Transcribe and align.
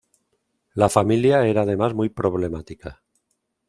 La 0.73 0.89
familia 0.89 1.45
era 1.45 1.61
además 1.61 1.93
muy 1.93 2.09
problemática. 2.09 3.03